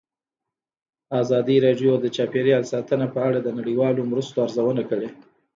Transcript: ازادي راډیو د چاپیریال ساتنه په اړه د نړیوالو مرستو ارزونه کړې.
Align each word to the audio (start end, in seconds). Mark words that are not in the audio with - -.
ازادي 1.21 1.57
راډیو 1.65 1.91
د 1.99 2.05
چاپیریال 2.15 2.63
ساتنه 2.73 3.07
په 3.13 3.19
اړه 3.27 3.39
د 3.41 3.49
نړیوالو 3.59 4.07
مرستو 4.11 4.37
ارزونه 4.45 4.83
کړې. 4.89 5.09